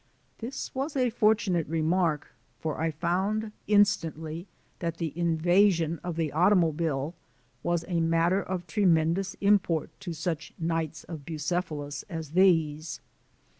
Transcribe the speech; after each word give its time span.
This 0.39 0.73
was 0.73 0.95
a 0.95 1.11
fortunate 1.11 1.67
remark, 1.67 2.33
for 2.59 2.81
I 2.81 2.89
found 2.89 3.51
instantly 3.67 4.47
that 4.79 4.97
the 4.97 5.13
invasion 5.15 5.99
of 6.03 6.15
the 6.15 6.31
automobile 6.31 7.13
was 7.61 7.85
a 7.87 7.99
matter 8.01 8.41
of 8.41 8.65
tremendous 8.65 9.35
import 9.41 9.91
to 9.99 10.11
such 10.13 10.53
Knights 10.57 11.03
of 11.03 11.23
Bucephalus 11.23 12.03
as 12.09 12.31
these. 12.31 12.99